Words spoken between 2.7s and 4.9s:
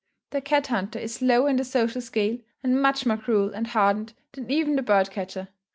much more cruel and hardened, than even the